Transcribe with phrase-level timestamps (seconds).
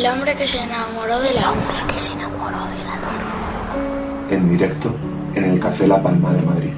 [0.00, 4.30] El hombre que se enamoró de la El hombre que se enamoró de la luna.
[4.30, 4.96] En directo
[5.34, 6.70] en el Café La Palma de Madrid.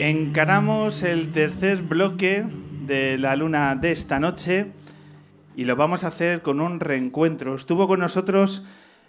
[0.00, 2.44] Encaramos el tercer bloque
[2.84, 4.72] de la luna de esta noche
[5.54, 7.54] y lo vamos a hacer con un reencuentro.
[7.54, 8.66] Estuvo con nosotros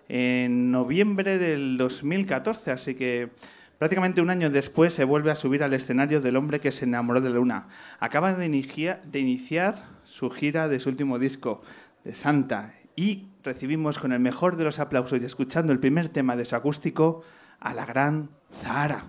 [0.10, 3.32] en noviembre del 2014, así que
[3.78, 7.22] prácticamente un año después se vuelve a subir al escenario del hombre que se enamoró
[7.22, 7.68] de la luna.
[8.00, 11.62] Acaba de, inicia- de iniciar su gira de su último disco,
[12.04, 16.36] de Santa, y recibimos con el mejor de los aplausos y escuchando el primer tema
[16.36, 17.24] de su acústico
[17.60, 18.30] a la gran
[18.62, 19.06] Zahara.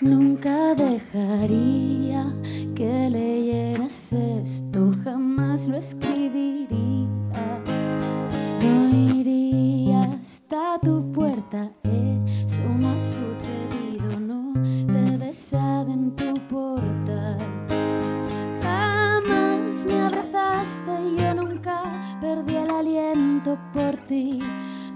[0.00, 2.32] Nunca dejaría
[2.74, 6.66] que leyeras esto, jamás lo escribiría.
[10.78, 14.52] Tu puerta, eso no ha sucedido, no
[14.86, 17.38] te besado en tu portal.
[18.62, 21.82] Jamás me abrazaste y yo nunca
[22.20, 24.40] perdí el aliento por ti,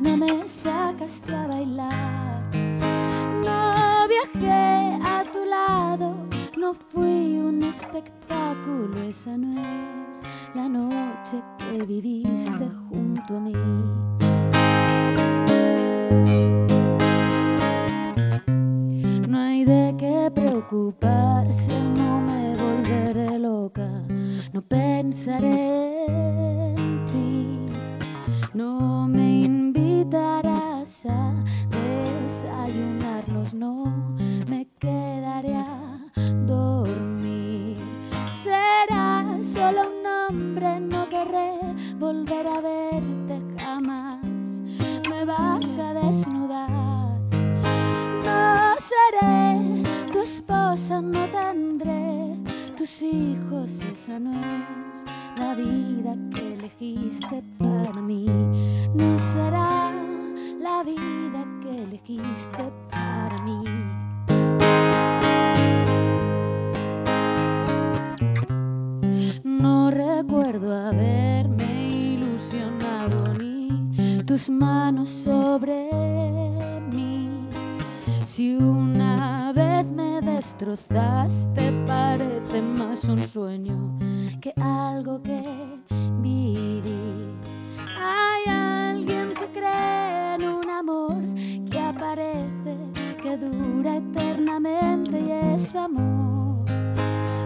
[0.01, 2.51] no me sacaste a bailar.
[3.45, 4.90] No viajé
[94.01, 96.65] eternamente y es amor.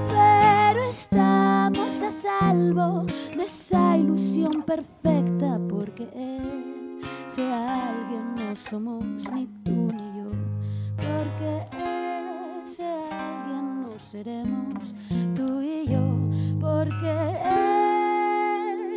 [0.09, 3.05] Pero estamos a salvo
[3.37, 6.05] de esa ilusión perfecta porque
[7.27, 10.31] ese alguien no somos ni tú ni yo.
[10.97, 11.67] Porque
[12.63, 14.95] ese alguien no seremos
[15.35, 16.05] tú y yo.
[16.61, 17.13] Porque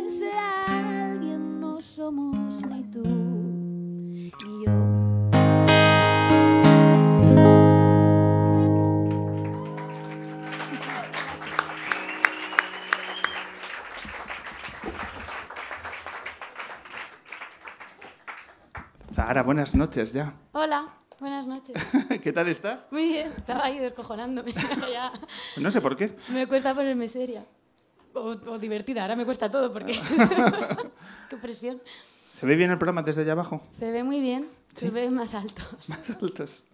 [0.06, 0.30] ese
[0.66, 3.27] alguien no somos ni tú
[19.28, 20.32] Zahara, buenas noches ya.
[20.52, 20.88] Hola,
[21.20, 21.76] buenas noches.
[22.22, 22.86] ¿Qué tal estás?
[22.90, 24.52] Muy bien, estaba ahí descojonándome.
[24.90, 25.12] ya.
[25.58, 26.16] No sé por qué.
[26.32, 27.44] Me cuesta ponerme seria.
[28.14, 29.92] O, o divertida, ahora me cuesta todo porque.
[31.28, 31.82] Qué presión.
[32.32, 33.60] ¿Se ve bien el programa desde allá abajo?
[33.70, 35.90] Se ve muy bien, se ve más altos.
[35.90, 36.64] Más altos.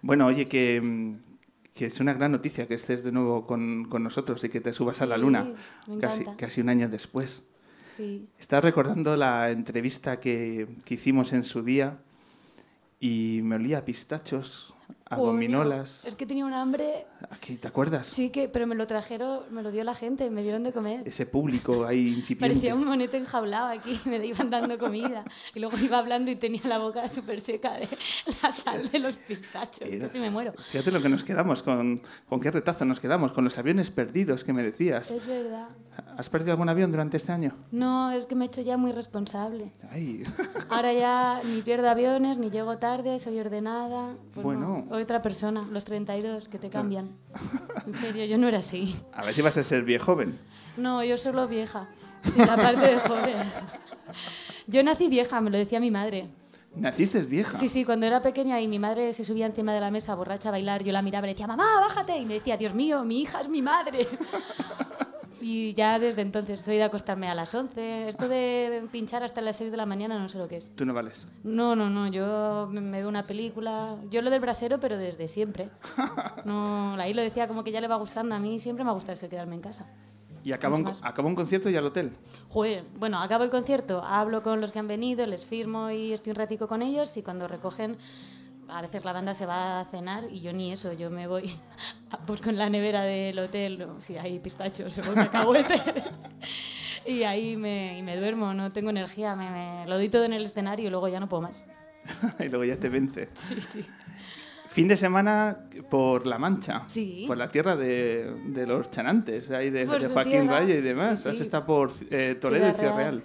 [0.00, 1.12] Bueno, oye, que,
[1.74, 4.72] que es una gran noticia que estés de nuevo con, con nosotros y que te
[4.72, 5.52] subas a la Sí, luna
[5.88, 6.38] me casi, encanta.
[6.38, 7.42] casi un año después.
[7.96, 8.28] Sí.
[8.38, 11.98] Estás recordando la entrevista que, que hicimos en su día
[13.00, 14.74] y me olía a pistachos,
[15.08, 16.04] a Coño, gominolas.
[16.04, 17.06] Es que tenía un hambre.
[17.30, 18.06] Aquí, ¿Te acuerdas?
[18.08, 21.06] Sí, que, pero me lo trajeron, me lo dio la gente, me dieron de comer.
[21.06, 22.48] Ese público ahí incipiente.
[22.54, 25.24] Parecía un monete enjaulado aquí, me iban dando comida.
[25.54, 27.88] Y luego iba hablando y tenía la boca súper seca de
[28.42, 29.82] la sal de los pistachos.
[29.88, 30.54] Era- Casi me muero.
[30.72, 34.42] Fíjate lo que nos quedamos, con, con qué retazo nos quedamos, con los aviones perdidos
[34.44, 35.10] que me decías.
[35.10, 35.68] Es verdad.
[36.16, 37.52] ¿Has perdido algún avión durante este año?
[37.72, 39.70] No, es que me he hecho ya muy responsable.
[39.90, 40.24] Ay,
[40.70, 44.10] Ahora ya ni pierdo aviones, ni llego tarde, soy ordenada.
[44.34, 44.84] Pues Bueno.
[44.88, 47.10] no, otra persona, los 32, que te cambian.
[47.86, 48.96] En serio, yo no era así.
[49.12, 50.38] a ver si vas a ser viejo joven.
[50.76, 51.86] No, yo solo vieja.
[52.24, 53.36] Sin la parte de joven.
[54.66, 56.28] Yo nací vieja, me lo decía mi madre.
[56.74, 57.56] Naciste vieja.
[57.58, 60.48] Sí, sí, cuando era pequeña y mi madre se subía encima de la mesa borracha
[60.48, 62.18] a bailar, yo la miraba y le decía, mamá, bájate.
[62.18, 64.06] Y me decía, Dios mío, mi hija es mi madre.
[65.48, 68.08] Y ya desde entonces soy de acostarme a las 11.
[68.08, 70.74] Esto de pinchar hasta las 6 de la mañana no sé lo que es.
[70.74, 71.28] Tú no vales.
[71.44, 72.08] No, no, no.
[72.08, 73.94] Yo me veo una película.
[74.10, 75.70] Yo lo del brasero, pero desde siempre.
[76.44, 78.34] No, ahí lo decía como que ya le va gustando.
[78.34, 79.86] A mí siempre me ha gustado eso, quedarme en casa.
[80.42, 82.16] Y acaba un, acaba un concierto y al hotel.
[82.48, 86.30] Joder, bueno, acabo el concierto, hablo con los que han venido, les firmo y estoy
[86.30, 87.98] un ratico con ellos y cuando recogen,
[88.68, 91.50] a veces la banda se va a cenar y yo ni eso, yo me voy,
[92.26, 95.80] busco en la nevera del hotel, o si hay pistachos o cacahuetes
[97.06, 100.32] y ahí me, y me duermo, no tengo energía, me, me- lo doy todo en
[100.32, 101.64] el escenario y luego ya no puedo más.
[102.40, 103.28] y luego ya te vence.
[103.34, 103.84] Sí, sí.
[104.68, 105.56] Fin de semana
[105.88, 106.82] por La Mancha.
[106.86, 107.24] Sí.
[107.26, 110.52] Por la tierra de, de los chanantes, ahí de, de Joaquín tierra.
[110.60, 111.22] Valle y demás.
[111.22, 111.42] Sí, sí.
[111.42, 112.96] estado por eh, Toledo y Ciudad.
[112.96, 113.24] Real.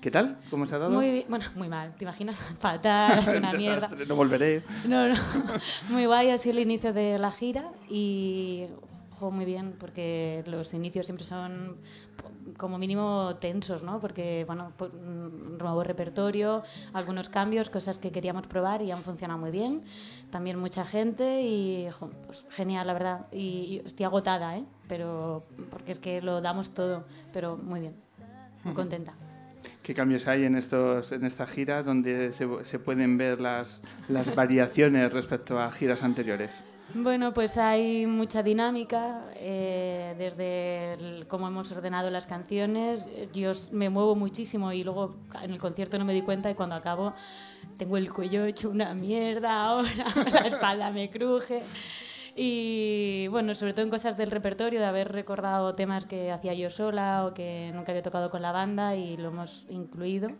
[0.00, 0.38] ¿Qué tal?
[0.48, 0.92] ¿Cómo se ha dado?
[0.92, 2.40] Muy bien, bueno, muy mal, ¿te imaginas?
[2.58, 3.90] Fatal, es una mierda.
[4.06, 4.62] No volveré.
[4.86, 5.14] No, no.
[5.88, 8.66] Muy guay, ha sido el inicio de la gira y
[9.18, 11.78] jo, muy bien, porque los inicios siempre son
[12.56, 13.98] como mínimo tensos, ¿no?
[13.98, 16.62] Porque, bueno, pues, mm, nuevo repertorio,
[16.92, 19.82] algunos cambios, cosas que queríamos probar y han funcionado muy bien.
[20.30, 23.26] También mucha gente y, jo, pues, genial, la verdad.
[23.32, 24.64] Y, y estoy agotada, ¿eh?
[24.86, 27.96] Pero, porque es que lo damos todo, pero muy bien,
[28.62, 29.14] muy contenta.
[29.88, 33.80] ¿Qué cambios hay en, estos, en esta gira donde se, se pueden ver las,
[34.10, 36.62] las variaciones respecto a giras anteriores?
[36.92, 43.08] Bueno, pues hay mucha dinámica, eh, desde el- cómo hemos ordenado las canciones.
[43.32, 46.74] Yo me muevo muchísimo y luego en el concierto no me di cuenta y cuando
[46.74, 47.14] acabo
[47.78, 51.62] tengo el cuello hecho una mierda ahora, la espalda me cruje.
[52.40, 56.70] Y bueno, sobre todo en cosas del repertorio, de haber recordado temas que hacía yo
[56.70, 60.30] sola o que nunca había tocado con la banda y lo hemos incluido,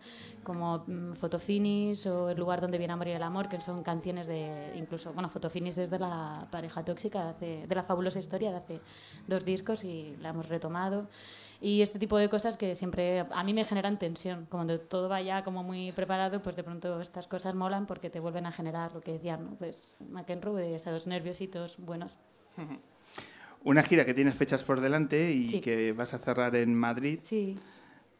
[0.43, 4.27] como mm, Fotofinis o El lugar donde viene a morir el amor, que son canciones
[4.27, 8.81] de, incluso, bueno, Fotofinis desde la pareja tóxica, de, de la fabulosa historia de hace
[9.27, 11.09] dos discos y la hemos retomado.
[11.61, 14.47] Y este tipo de cosas que siempre a mí me generan tensión.
[14.49, 18.21] Cuando todo va ya como muy preparado, pues de pronto estas cosas molan porque te
[18.21, 19.51] vuelven a generar lo que decían, ¿no?
[19.55, 22.15] Pues McEnroe, esos nerviositos buenos.
[23.65, 25.59] Una gira que tienes fechas por delante y Sí.
[25.61, 27.59] que vas a cerrar en Madrid, Sí.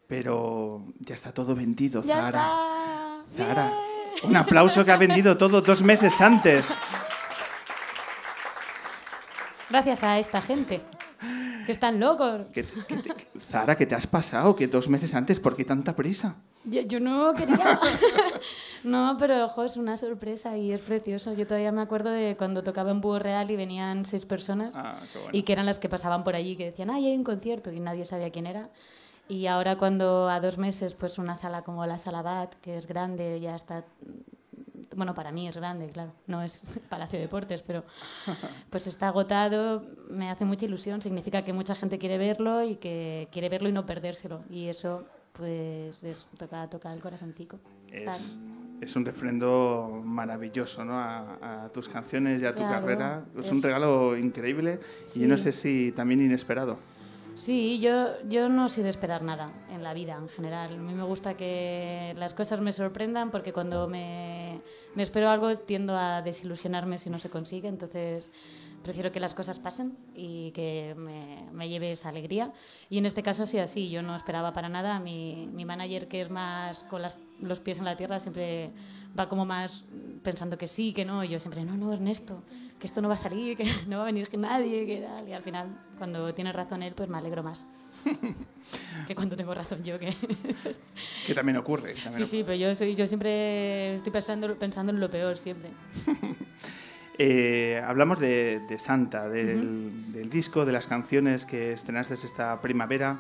[0.08, 2.28] pero ya está todo vendido, ¡Ya Zara.
[2.28, 3.46] está!
[3.46, 3.74] Zara.
[4.24, 6.76] Un aplauso que ha vendido todo dos meses antes.
[9.70, 10.82] Gracias a esta gente,
[11.70, 12.52] que están locos.
[12.52, 14.56] Te- te- Zara, ¿qué te has pasado?
[14.56, 16.38] Que dos meses antes, ¿por qué tanta prisa?
[16.66, 17.80] Yo, yo no quería.
[18.84, 21.34] no, pero ojo, es una sorpresa y es precioso.
[21.34, 24.98] Yo todavía me acuerdo de cuando tocaba en Búho Real y venían seis personas Ah,
[25.14, 25.38] qué bueno.
[25.38, 27.80] y que eran las que pasaban por allí que decían, ay, hay un concierto y
[27.80, 28.70] nadie sabía quién era.
[29.28, 32.88] Y ahora cuando a dos meses, pues una sala como la Sala Bat, que es
[32.88, 33.86] grande, ya está...
[35.00, 37.86] Bueno, para mí es grande, claro, no es Palacio de Deportes, pero
[38.70, 43.30] pues está agotado, me hace mucha ilusión, significa que mucha gente quiere verlo y que
[43.32, 44.42] quiere verlo y no perdérselo.
[44.50, 47.60] Y eso, pues, es, toca, toca el corazoncico.
[47.90, 48.38] Es,
[48.82, 51.00] es un refrendo maravilloso ¿no?
[51.00, 53.24] a, a tus canciones y a tu Claro, carrera.
[53.40, 54.82] Es, es- un regalo increíble
[55.16, 55.44] y yo no Sí.
[55.44, 56.78] sé si también inesperado.
[57.36, 60.74] Sí, yo, yo no soy de esperar nada en la vida en general.
[60.74, 64.39] A mí me gusta que las cosas me sorprendan porque cuando me,
[65.00, 67.70] me espero algo tiendo a desilusionarme si no se consigue.
[67.70, 68.34] Entonces
[68.84, 72.52] prefiero que las cosas pasen y que me, me lleve esa alegría.
[72.90, 73.90] Y en este caso ha sido así.
[73.90, 75.00] Yo no esperaba para nada.
[75.00, 78.72] Mi, mi manager, que es más con las- los pies en la tierra, siempre
[79.18, 79.86] va como más
[80.22, 81.24] pensando que sí, que no.
[81.24, 82.44] Y yo siempre, no, no, Ernesto,
[82.78, 85.30] que esto no va a salir, que no va a venir nadie, que tal.
[85.30, 87.66] Y al final, cuando tiene razón él, pues me alegro más.
[89.08, 90.14] que cuando tengo razón yo, que...
[91.28, 91.94] Que también ocurre.
[91.94, 95.70] también sí, sí, pero yo, soy, yo siempre estoy pensando, pensando en lo peor, siempre.
[97.22, 103.20] Eh, hablamos de, de Santa, del, del disco, de las canciones que estrenaste esta primavera,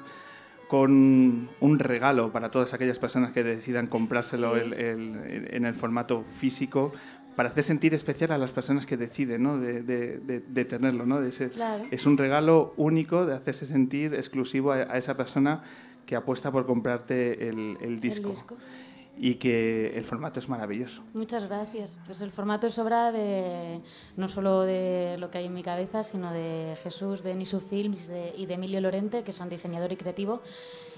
[0.69, 4.61] con un regalo para todas aquellas personas que decidan comprárselo Sí.
[4.61, 6.93] el- el- en el formato físico,
[7.39, 9.57] para hacer sentir especial a las personas que deciden ¿no?
[9.59, 11.05] de, de- de- de tenerlo.
[11.05, 11.21] ¿no?
[11.21, 11.85] De ese- Claro.
[11.89, 15.63] Es un regalo único de hacerse sentir exclusivo a, a esa persona
[16.05, 18.27] que apuesta por comprarte el, el disco.
[18.27, 18.57] El disco.
[19.21, 21.03] Y que el formato es maravilloso.
[21.13, 21.97] Muchas gracias.
[22.05, 23.81] Pues el formato es obra de
[24.15, 28.07] no solo de lo que hay en mi cabeza, sino de Jesús, de Nisu Films
[28.07, 30.41] de- y de Emilio Lorente, que son diseñador y creativo,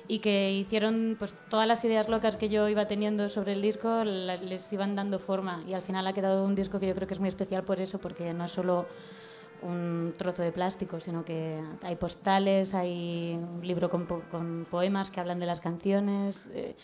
[0.08, 4.04] y que hicieron pues todas las ideas locas que yo iba teniendo sobre el disco,
[4.04, 5.64] la- les iban dando forma.
[5.68, 7.80] Y al final ha quedado un disco que yo creo que es muy especial por
[7.80, 8.86] eso, porque no es solo
[9.64, 15.20] un trozo de plástico, sino que hay postales, hay un libro con, con poemas que
[15.20, 16.76] hablan de las canciones, eh,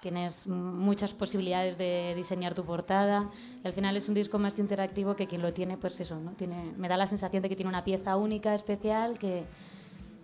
[0.00, 3.30] tienes muchas posibilidades de diseñar tu portada
[3.62, 6.32] y al final es un disco más interactivo que quien lo tiene, pues eso, ¿no?
[6.32, 9.44] Tiene, me da la sensación de que tiene una pieza única, especial, que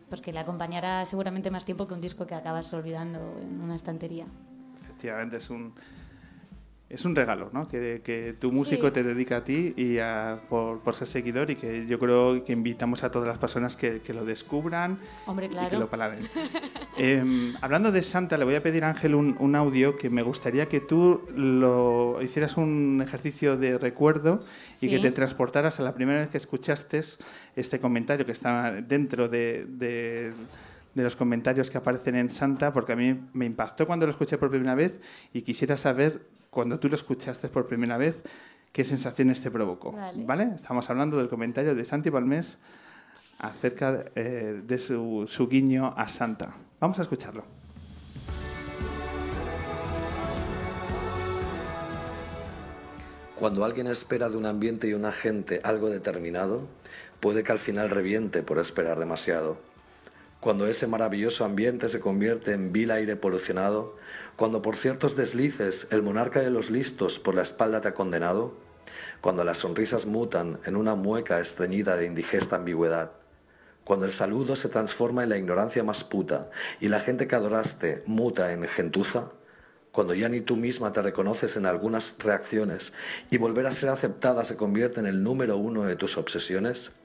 [0.09, 3.77] pues que le acompañara seguramente más tiempo que un disco que acabas olvidando en una
[3.77, 4.27] estantería.
[4.83, 5.73] Efectivamente, es un,
[6.93, 7.67] es un regalo, ¿no?
[7.67, 9.97] Que, que tu músico te dedica a ti y
[10.49, 14.01] por, por, ser seguidor y que yo creo que invitamos a todas las personas que,
[14.01, 15.69] que lo descubran Hombre, claro.
[15.69, 16.21] y que lo paladen.
[16.99, 20.23] eh, hablando de Santa, le voy a pedir a Ángel un, un, audio que me
[20.23, 24.45] gustaría que tú lo hicieras un ejercicio de recuerdo
[24.81, 27.01] y que te transportaras a la primera vez que escuchaste
[27.57, 30.33] este comentario que está dentro de, de
[30.95, 34.39] de los comentarios que aparecen en Santa, porque a mí me impactó cuando lo escuché
[34.39, 35.01] por primera vez
[35.33, 36.21] y quisiera saber,
[36.53, 38.21] cuando tú lo escuchaste por primera vez,
[38.73, 39.97] qué sensaciones te provocó.
[40.15, 40.51] Vale.
[40.55, 42.59] Estamos hablando del comentario de Santi Balmés
[43.39, 46.55] acerca eh, de su, su guiño a Santa.
[46.79, 47.45] Vamos a escucharlo.
[53.37, 56.69] Cuando alguien espera de un ambiente y una gente algo determinado,
[57.21, 59.57] puede que al final reviente por esperar demasiado.
[60.39, 63.97] Cuando ese maravilloso ambiente se convierte en vil aire polucionado,
[64.37, 68.55] cuando por ciertos deslices el monarca de los listos por la espalda te ha condenado,
[69.21, 73.13] cuando las sonrisas mutan en una mueca estreñida de indigesta ambigüedad,
[73.85, 78.03] cuando el saludo se transforma en la ignorancia más puta y la gente que adoraste
[78.07, 79.31] muta en gentuza,
[79.91, 82.95] cuando ya ni tú misma te reconoces en algunas reacciones
[83.31, 86.97] y volver a ser aceptada se convierte en el número uno de tus obsesiones,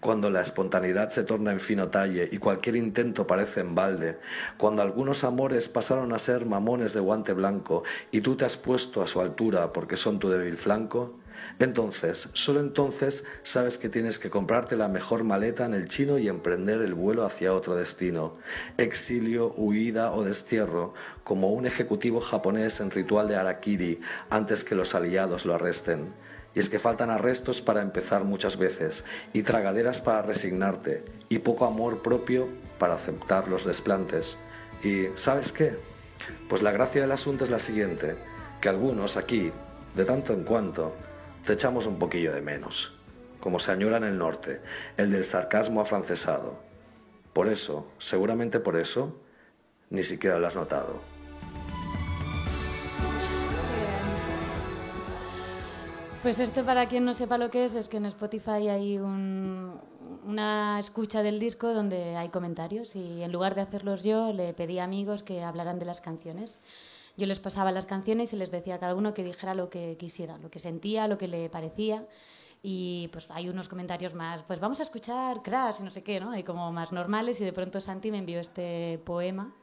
[0.00, 4.18] cuando la espontaneidad se torna en fino talle y cualquier intento parece en balde,
[4.56, 9.02] cuando algunos amores pasaron a ser mamones de guante blanco y tú te has puesto
[9.02, 11.18] a su altura porque son tu débil flanco,
[11.58, 16.28] entonces, solo entonces sabes que tienes que comprarte la mejor maleta en el chino y
[16.28, 18.32] emprender el vuelo hacia otro destino,
[18.76, 20.94] exilio, huida o destierro,
[21.24, 26.12] como un ejecutivo japonés en ritual de Arakiri antes que los aliados lo arresten.
[26.58, 31.66] Y es que faltan arrestos para empezar muchas veces, y tragaderas para resignarte, y poco
[31.66, 32.48] amor propio
[32.80, 34.36] para aceptar los desplantes.
[34.82, 35.76] Y ¿sabes qué?
[36.48, 38.16] Pues la gracia del asunto es la siguiente,
[38.60, 39.52] que algunos aquí,
[39.94, 40.96] de tanto en cuanto,
[41.46, 42.92] te echamos un poquillo de menos,
[43.38, 44.60] como se añora en el norte,
[44.96, 46.58] el del sarcasmo afrancesado.
[47.34, 49.16] Por eso, seguramente por eso,
[49.90, 51.17] ni siquiera lo has notado.
[56.22, 59.80] Pues esto para quien no sepa lo que es, es que en Spotify hay un-
[60.26, 64.78] una escucha del disco donde hay comentarios y en lugar de hacerlos yo le pedí
[64.78, 66.58] a amigos que hablaran de las canciones.
[67.16, 69.96] Yo les pasaba las canciones y les decía a cada uno que dijera lo que
[69.96, 72.06] quisiera, lo que sentía, lo que le parecía.
[72.62, 76.18] Y pues hay unos comentarios más, pues vamos a escuchar Crash y no sé qué,
[76.20, 76.32] ¿no?
[76.32, 79.54] Hay como más normales y de pronto Santi me envió este poema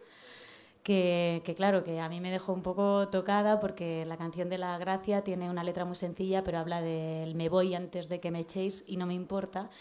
[0.86, 4.77] que, claro, que a mí me dejó un poco tocada porque la canción de La
[4.77, 8.42] Gracia tiene una letra muy sencilla, pero habla del me voy antes de que me
[8.42, 9.72] echéis y no me importa.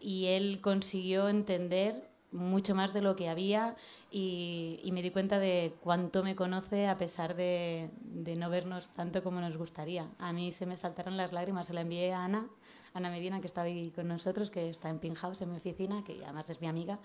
[0.00, 3.76] Y él consiguió entender mucho más de lo que había
[4.10, 9.22] y, me di cuenta de cuánto me conoce a pesar de, de no vernos tanto
[9.22, 10.08] como nos gustaría.
[10.18, 12.48] A mí se me saltaron las lágrimas, se la envié a Ana,
[12.94, 16.24] Ana Medina, que estaba ahí con nosotros, que está en House en mi oficina, que
[16.24, 17.00] además es mi amiga.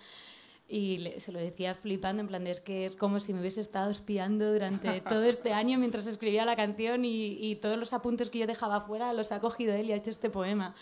[0.69, 3.39] Y le- se lo decía flipando, en plan de es que es como si me
[3.39, 7.93] hubiese estado espiando durante todo este año mientras escribía la canción y, y todos los
[7.93, 10.75] apuntes que yo dejaba fuera los ha cogido él y ha hecho este poema.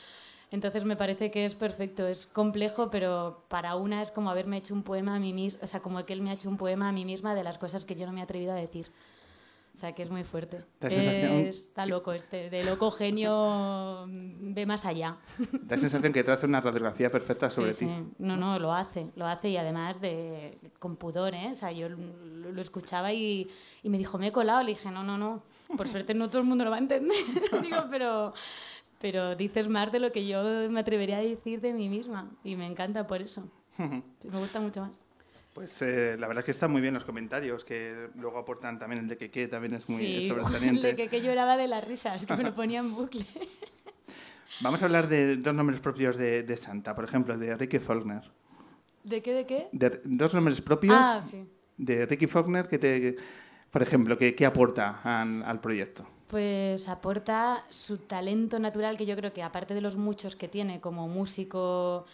[0.51, 4.74] Entonces me parece que es perfecto, es complejo, pero para una es como haberme hecho
[4.74, 6.89] un poema a mí misma, o sea, como que él me ha hecho un poema
[6.89, 8.88] a mí misma de las cosas que yo no me he atrevido a decir.
[9.75, 10.63] O sea, que es muy fuerte.
[10.79, 15.17] Da sensación- Está loco este, de loco genio, mm, ve más allá.
[15.63, 17.91] Da sensación que te hace una radiografía perfecta sobre Sí, ti.
[17.91, 18.08] sí.
[18.20, 21.50] No, no, lo hace, lo hace y además de con pudor, ¿eh?
[21.51, 23.50] O sea, yo lo, escuchaba y,
[23.84, 24.63] y me dijo, me he colado.
[24.63, 25.44] Le dije, no, no, no.
[25.75, 27.17] Por suerte no todo el mundo lo va a entender.
[27.62, 28.34] Digo, pero,
[29.01, 32.32] pero dices más de lo que yo me atrevería a decir de mí misma.
[32.46, 33.44] Y me encanta por eso.
[33.77, 35.03] Me gusta mucho más.
[35.56, 39.04] Pues eh, la verdad es que están muy bien los comentarios, que luego aportan también
[39.04, 40.90] el de Keke, también es muy sí, sobresaliente.
[40.90, 43.26] el que, que lloraba de la risa, es que me lo ponía en bucle.
[44.60, 48.22] Vamos a hablar de dos nombres propios de, de Santa, por ejemplo, de Ricky Faulkner.
[49.06, 49.70] ¿De qué, de qué?
[49.72, 51.48] De- dos nombres propios Ah, sí.
[51.78, 53.16] de Ricky Faulkner que te,
[53.72, 56.06] por ejemplo, que, que aporta al, al proyecto.
[56.28, 60.82] Pues aporta su talento natural, que yo creo que aparte de los muchos que tiene
[60.82, 62.06] como músico,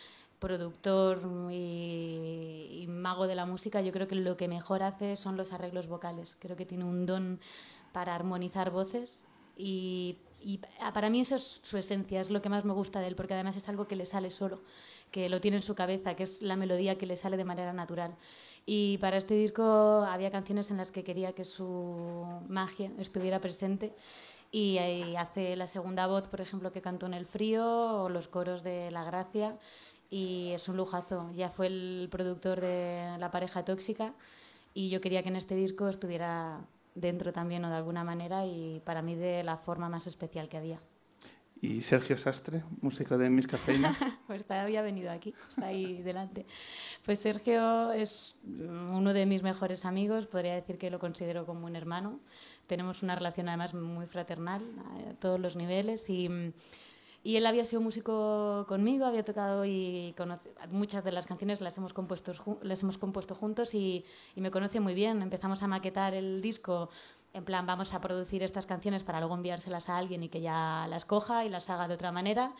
[0.42, 1.22] productor
[1.52, 5.54] y, y mago de la música, yo creo que lo que mejor hace son los
[5.54, 6.36] arreglos vocales.
[6.40, 7.40] Creo que tiene un don
[7.94, 9.22] para armonizar voces
[9.56, 10.60] y, y
[10.94, 13.36] para mí eso es su esencia, es lo que más me gusta de él, porque
[13.36, 14.62] además es algo que le sale solo,
[15.12, 17.72] que lo tiene en su cabeza, que es la melodía que le sale de manera
[17.72, 18.16] natural.
[18.66, 19.64] Y para este disco
[20.08, 23.94] había canciones en las que quería que su magia estuviera presente.
[24.54, 28.28] Y ahí hace la segunda voz, por ejemplo, que cantó en El Frío, o los
[28.28, 29.58] coros de La Gracia.
[30.12, 31.32] Y es un lujazo.
[31.34, 34.14] Ya fue el productor de La pareja tóxica
[34.76, 36.60] y yo quería que en este disco estuviera
[36.94, 40.58] dentro también o de alguna manera y para mí de la forma más especial que
[40.58, 40.78] había.
[41.62, 43.96] Y Sergio Sastre, músico de Miss Cafeína.
[44.28, 46.46] pues había venido aquí, está ahí delante.
[47.06, 51.76] Pues Sergio es uno de mis mejores amigos, podría decir que lo considero como un
[51.76, 52.20] hermano.
[52.66, 56.52] Tenemos una relación además muy fraternal a todos los niveles y
[57.24, 60.16] y él había sido músico conmigo, había tocado y
[60.72, 64.04] muchas de las canciones las hemos compuesto, las hemos compuesto juntos y,
[64.36, 65.22] y, me conoce muy bien.
[65.22, 66.90] Empezamos a maquetar el disco,
[67.34, 70.88] en plan, vamos a producir estas canciones para luego enviárselas a alguien y que ya
[70.90, 72.54] las coja y las haga de otra manera.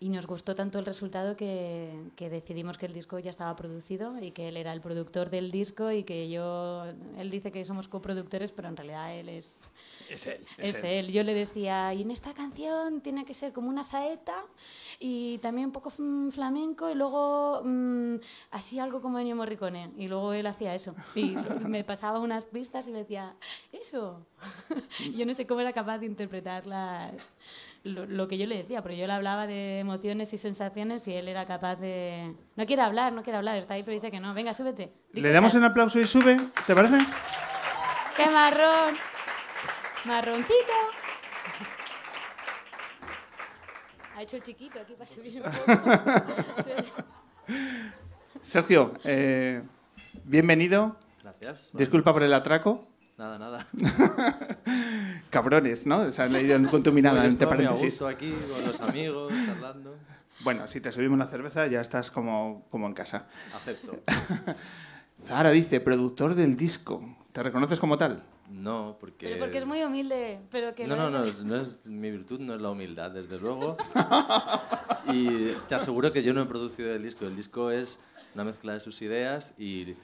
[0.00, 4.18] Y nos gustó tanto el resultado que, que, decidimos que el disco ya estaba producido
[4.20, 7.86] y que él era el productor del disco y que yo, él dice que somos
[7.86, 9.58] coproductores, pero en realidad él es
[10.12, 10.46] es él.
[10.58, 11.10] Es, él.
[11.10, 14.44] Yo le decía, y en esta canción tiene que ser como una saeta
[14.98, 18.16] y también un poco flamenco y luego mm,
[18.50, 19.90] así algo como Ennio Morricone.
[19.96, 20.94] Y luego él hacía eso.
[21.14, 21.34] Y
[21.66, 23.34] me pasaba unas pistas y le decía,
[23.72, 24.26] eso.
[25.16, 26.64] yo no sé cómo era capaz de interpretar
[27.84, 31.28] lo, que yo le decía, pero yo le hablaba de emociones y sensaciones y él
[31.28, 32.34] era capaz de...
[32.56, 34.34] No quiere hablar, no quiere hablar, está ahí pero dice que no.
[34.34, 34.92] Venga, súbete.
[35.12, 36.98] Le damos un aplauso y sube, ¿te parece?
[38.16, 39.11] ¡Qué marrón!
[40.04, 40.72] Marroncito.
[44.16, 45.90] Ha hecho el chiquito aquí para subir un poco.
[48.42, 49.62] Sergio, eh,
[50.24, 50.96] bienvenido.
[51.22, 51.70] Gracias.
[51.72, 52.88] Disculpa por el atraco.
[53.16, 53.68] Nada, nada.
[55.30, 56.10] Cabrones, ¿no?
[56.12, 58.02] Se han leído con tu mirada entre paréntesis.
[58.02, 59.96] aquí con los amigos, charlando.
[60.42, 63.28] Bueno, si te subimos una cerveza ya estás como, como en casa.
[63.54, 64.00] Acepto.
[65.28, 67.21] Zara dice, productor del disco.
[67.32, 68.22] ¿Te reconoces como tal?
[68.50, 69.26] No, porque...
[69.26, 70.96] Pero porque es muy humilde, pero que no...
[70.96, 73.78] No, no, no, es, mi virtud no es la humildad, desde luego.
[75.08, 77.26] y te aseguro que yo no he producido el disco.
[77.26, 77.98] El disco es
[78.34, 79.94] una mezcla de sus ideas y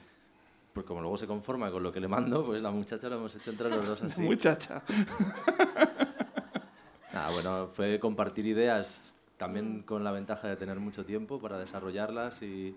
[0.73, 3.35] pues como luego se conforma con lo que le mando, pues la muchacha lo hemos
[3.35, 4.21] hecho entre los dos así.
[4.21, 4.81] Muchacha.
[7.13, 12.41] Nada, bueno, fue compartir ideas también con la ventaja de tener mucho tiempo para desarrollarlas
[12.41, 12.75] y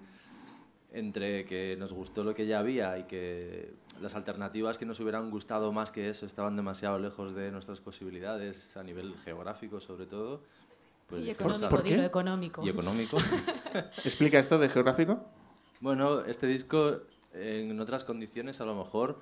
[0.93, 5.31] entre que nos gustó lo que ya había y que las alternativas que nos hubieran
[5.31, 10.43] gustado más que eso estaban demasiado lejos de nuestras posibilidades a nivel geográfico sobre todo.
[11.09, 12.63] Pues y económico, económico.
[12.65, 13.17] Y económico.
[14.05, 15.25] ¿Explica esto de geográfico?
[15.81, 17.01] Bueno, este disco
[17.35, 19.21] en otras condiciones a lo mejor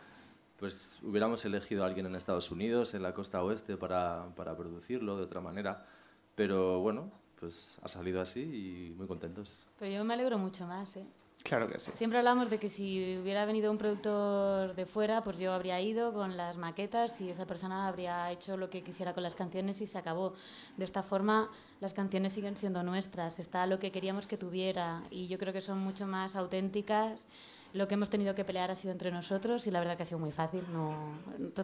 [0.58, 5.16] pues hubiéramos elegido a alguien en Estados Unidos, en la costa oeste, para, para producirlo
[5.16, 5.86] de otra manera.
[6.34, 9.66] Pero bueno, pues ha salido así y muy contentos.
[9.78, 11.06] Pero yo me alegro mucho más, ¿eh?
[11.42, 11.90] Claro que sí.
[11.94, 16.12] Siempre hablamos de que si hubiera venido un productor de fuera, pues yo habría ido
[16.12, 19.86] con las maquetas y esa persona habría hecho lo que quisiera con las canciones y
[19.86, 20.34] se acabó.
[20.76, 21.50] De esta forma,
[21.80, 25.60] las canciones siguen siendo nuestras, está lo que queríamos que tuviera y yo creo que
[25.60, 27.24] son mucho más auténticas.
[27.72, 30.06] Lo que hemos tenido que pelear ha sido entre nosotros y la verdad que ha
[30.06, 30.64] sido muy fácil.
[30.72, 30.92] No,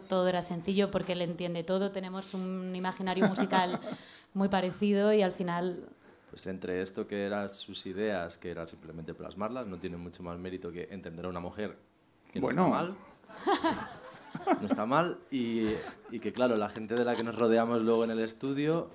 [0.07, 1.91] todo era sencillo porque él entiende todo.
[1.91, 3.79] Tenemos un imaginario musical
[4.33, 5.89] muy parecido y al final
[6.29, 10.37] pues entre esto que eran sus ideas, que era simplemente plasmarlas, no tiene mucho más
[10.37, 11.77] mérito que entender a una mujer
[12.31, 12.95] que no está mal.
[14.61, 15.67] No está mal y,
[16.11, 18.89] y, que claro, la gente de la que nos rodeamos luego en el estudio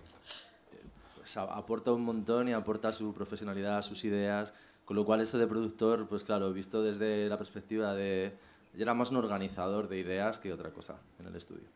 [1.16, 4.53] pues, aporta un montón y aporta su profesionalidad, sus ideas,
[4.85, 8.37] con lo cual eso de productor, pues claro, visto desde la perspectiva de...
[8.75, 11.68] Yo era más un organizador de ideas que otra cosa en el estudio.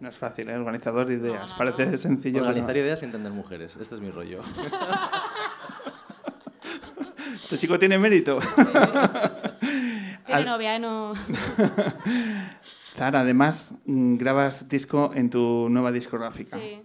[0.00, 0.56] No es fácil, ¿eh?
[0.56, 1.52] Organizador de ideas.
[1.54, 2.42] Parece sencillo.
[2.42, 3.76] Organizar ideas y entender mujeres.
[3.76, 4.42] Este es mi rollo.
[7.42, 8.38] este chico tiene mérito.
[10.26, 11.14] tiene novia, no.
[12.96, 16.58] Zara, además, mm, grabas disco en tu nueva discográfica.
[16.58, 16.82] Sí.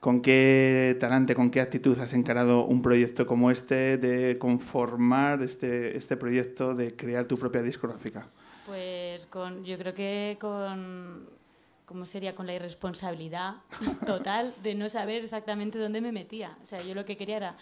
[0.00, 5.96] ¿Con qué talante, con qué actitud has encarado un proyecto como este, de conformar este,
[5.96, 8.26] este proyecto, de crear tu propia discográfica?
[8.66, 11.28] Pues con, yo creo que con
[11.86, 12.34] ¿cómo sería?
[12.34, 13.54] Con la irresponsabilidad
[14.04, 16.58] total de no saber exactamente dónde me metía.
[16.62, 17.56] O sea, yo lo que quería era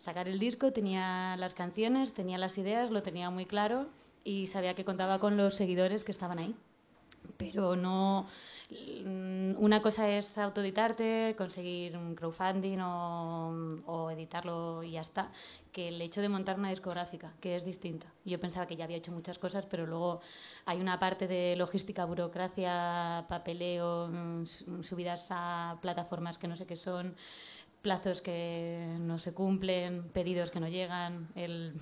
[0.00, 3.88] sacar el disco, tenía las canciones, tenía las ideas, lo tenía muy claro
[4.24, 6.54] y sabía que contaba con los seguidores que estaban ahí.
[7.36, 8.26] Pero no,
[8.70, 15.30] Mm, una cosa es autoeditarte, conseguir un crowdfunding o, editarlo y ya está,
[15.72, 18.06] que el hecho de montar una discográfica, que es distinta.
[18.24, 20.20] Yo pensaba que ya había hecho muchas cosas, pero luego
[20.66, 24.44] hay una parte de logística, burocracia, papeleo, mm,
[24.82, 27.14] subidas a plataformas que no sé qué son,
[27.82, 31.80] plazos que no se cumplen, pedidos que no llegan, el,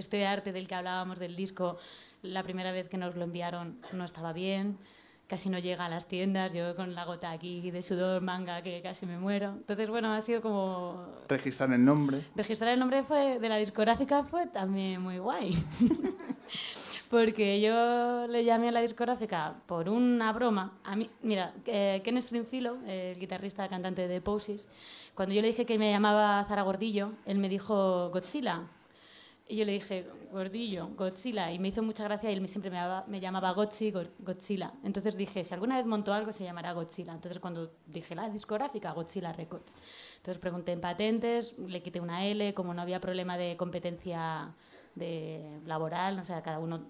[0.00, 1.78] este arte del que hablábamos del disco,
[2.22, 4.78] la primera vez que nos lo enviaron no estaba bien
[5.30, 8.82] casi no llega a las tiendas, yo con la gota aquí de sudor, manga, que
[8.82, 9.50] casi me muero.
[9.50, 11.06] Entonces, bueno, ha sido como...
[11.28, 12.24] Registrar el nombre.
[12.34, 15.54] Registrar el nombre fue, de la discográfica fue también muy guay.
[17.10, 20.72] Porque yo le llamé a la discográfica por una broma.
[20.82, 24.68] A mí, mira, eh, Ken Stringfellow, el guitarrista cantante de Poses,
[25.14, 28.62] cuando yo le dije que me llamaba Zara Gordillo, él me dijo Godzilla.
[29.50, 31.50] Y yo le dije, gordillo, Godzilla.
[31.50, 34.72] Y me hizo mucha gracia y él siempre me llamaba, me llamaba Godzilla.
[34.84, 37.12] Entonces dije, si alguna vez monto algo, se llamará Godzilla.
[37.12, 39.74] Entonces cuando dije la discográfica, Godzilla Records.
[40.18, 44.54] Entonces pregunté en patentes, le quité una L, como no había problema de competencia
[44.94, 46.84] de laboral, o sea, cada uno,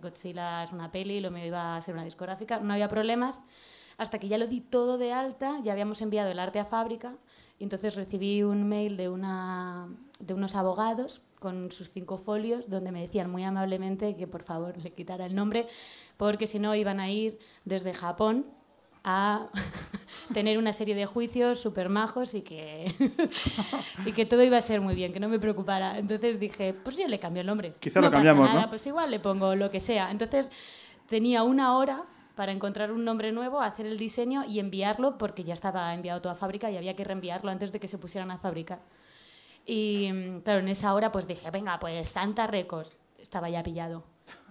[0.00, 3.42] Godzilla es una peli, lo me iba a ser una discográfica, no había problemas.
[3.98, 7.16] Hasta que ya lo di todo de alta, ya habíamos enviado el arte a fábrica,
[7.60, 9.86] y entonces recibí un mail de, una,
[10.18, 14.78] de unos abogados con sus cinco folios, donde me decían muy amablemente que por favor
[14.78, 15.68] le quitara el nombre,
[16.16, 18.46] porque si no iban a ir desde Japón
[19.04, 19.48] a
[20.32, 22.94] tener una serie de juicios súper majos y que,
[24.06, 25.98] y que todo iba a ser muy bien, que no me preocupara.
[25.98, 27.74] Entonces dije, pues yo le cambio el nombre.
[27.78, 28.70] Quizá lo cambiamos, ¿no?
[28.70, 30.10] Pues igual le pongo lo que sea.
[30.10, 30.48] Entonces
[31.10, 32.06] tenía una hora
[32.40, 36.34] para encontrar un nombre nuevo, hacer el diseño y enviarlo, porque ya estaba enviado toda
[36.34, 38.78] fábrica y había que reenviarlo antes de que se pusieran a fabricar.
[39.66, 44.04] Y mm, claro, en esa hora pues dije, venga, pues Santa Records, estaba ya pillado.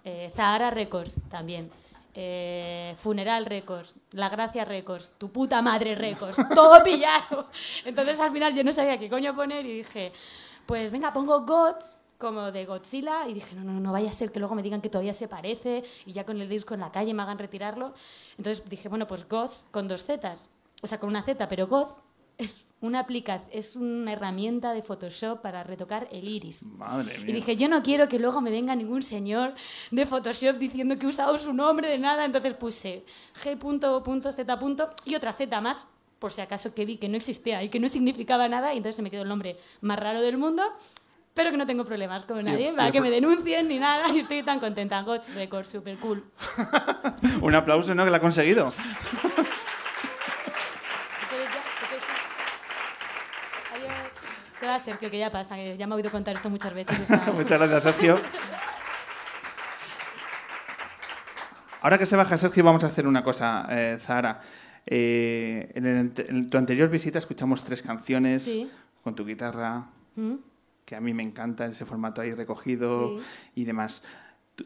[0.03, 1.71] Eh, Zahara Records también.
[2.13, 7.47] Eh, Funeral Records, La Gracia Records, Tu puta madre Records, todo pillado.
[7.85, 10.11] Entonces al final yo no sabía qué coño poner y dije,
[10.67, 14.31] pues venga, pongo Gods como de Godzilla y dije, no, no, no vaya a ser
[14.31, 16.91] que luego me digan que todavía se parece y ya con el disco en la
[16.91, 17.93] calle me hagan retirarlo.
[18.37, 20.49] Entonces dije, bueno, pues God con dos Zetas,
[20.81, 21.87] o sea, con una Z, pero God
[22.37, 26.63] es una aplica es una herramienta de Photoshop para retocar el iris.
[26.63, 27.29] Madre mía.
[27.29, 29.53] Y dije, yo no quiero que luego me venga ningún señor
[29.91, 32.25] de Photoshop diciendo que he usado su nombre de nada.
[32.25, 33.05] Entonces puse
[33.43, 34.95] G.Z.
[35.05, 35.85] y otra Z más,
[36.19, 38.73] por si acaso que vi que no existía y que no significaba nada.
[38.73, 40.63] Y entonces se me quedó el nombre más raro del mundo.
[41.39, 44.09] Pero que no tengo problemas con nadie, para que me denuncien ni nada.
[44.13, 45.01] Y estoy tan contenta.
[45.03, 46.21] Gods Records, super cool.
[47.41, 48.03] Un aplauso, ¿no?
[48.03, 48.73] Que la ha conseguido.
[54.57, 57.09] Se va, Sergio, que ya pasa, que ya me ha oído contar esto muchas veces.
[57.33, 58.19] Muchas gracias, Sergio.
[61.79, 64.41] Ahora que se baja Sergio, vamos a hacer una cosa, eh, Zahara.
[64.85, 68.51] Eh, en, tu anterior visita escuchamos tres canciones
[69.01, 69.85] con tu guitarra,
[70.17, 70.48] ¿Mm?
[70.89, 73.17] Que a mí me encanta ese formato ahí recogido
[73.53, 74.01] y demás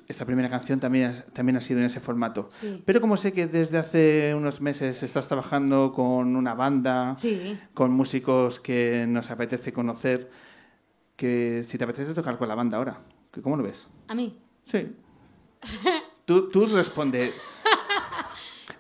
[0.08, 2.48] esta primera canción también, también ha sido en ese formato.
[2.86, 7.18] Pero como sé que desde hace unos meses estás trabajando con una banda,
[7.74, 10.32] con músicos que nos apetece conocer,
[11.18, 13.02] que si te apetece tocar con la banda ahora,
[13.44, 13.90] ¿cómo lo ves?
[14.08, 14.40] ¿A mí?
[14.64, 14.96] Sí.
[16.26, 17.34] tú, tú responde.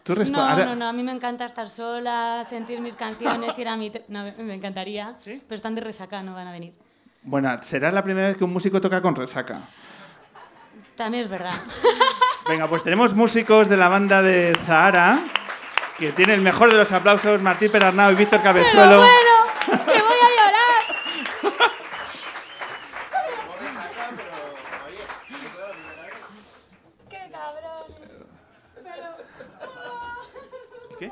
[0.07, 3.91] no, no, no, a mí me encanta estar sola, sentir mis canciones, ir a mi...
[4.07, 6.73] No, me encantaría, pero están de resaca, no van a venir.
[7.25, 9.61] Bueno, será la primera vez que un músico toca con resaca.
[10.95, 11.53] También es verdad.
[12.47, 15.19] Venga, pues tenemos músicos de la banda de Zahara,
[15.97, 18.97] que tiene el mejor de los aplausos, Martín Perarnau y Víctor Cabezuelo.
[18.97, 21.71] bueno, que voy a llorar.
[27.09, 27.85] ¡Qué cabrón!
[28.83, 29.15] Pero...
[30.99, 31.11] ¿Qué?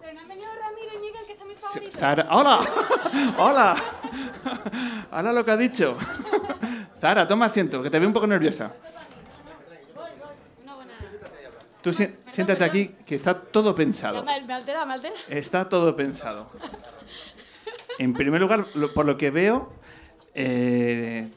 [0.00, 2.00] Pero no han venido Ramiro y Miguel, que son mis favoritos.
[2.00, 2.26] Zahara...
[2.30, 2.60] ¡Hola!
[3.38, 3.76] ¡Hola!
[5.12, 5.96] ¡Hola lo que ha dicho!
[7.00, 8.72] Zara, toma asiento, que te veo un poco nerviosa.
[11.82, 14.24] Tú siéntate aquí, que está todo pensado.
[14.24, 15.14] Me altera, me altera.
[15.28, 16.50] Está todo pensado.
[17.98, 19.72] En primer lugar, por lo que veo,
[20.34, 21.30] eh,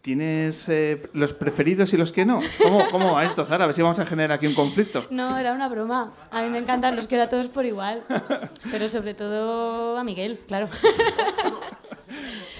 [0.00, 2.40] ¿tienes eh, los preferidos y los que no?
[2.60, 3.62] ¿Cómo, ¿Cómo va esto, Zara?
[3.62, 5.06] A ver si vamos a generar aquí un conflicto.
[5.10, 6.12] No, era una broma.
[6.32, 8.02] A mí me encantan, los quiero a todos por igual.
[8.72, 10.68] Pero sobre todo a Miguel, claro.